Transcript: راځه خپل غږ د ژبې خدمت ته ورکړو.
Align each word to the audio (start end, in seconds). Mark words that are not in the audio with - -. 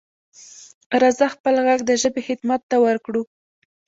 راځه 1.01 1.27
خپل 1.35 1.55
غږ 1.65 1.79
د 1.85 1.91
ژبې 2.01 2.21
خدمت 2.27 2.61
ته 2.69 2.77
ورکړو. 2.85 3.21